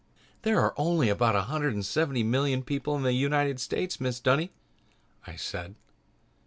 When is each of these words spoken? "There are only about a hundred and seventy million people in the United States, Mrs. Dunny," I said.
"There 0.41 0.59
are 0.59 0.73
only 0.77 1.09
about 1.09 1.35
a 1.35 1.43
hundred 1.43 1.75
and 1.75 1.85
seventy 1.85 2.23
million 2.23 2.63
people 2.63 2.95
in 2.95 3.03
the 3.03 3.13
United 3.13 3.59
States, 3.59 3.97
Mrs. 3.97 4.23
Dunny," 4.23 4.51
I 5.27 5.35
said. 5.35 5.75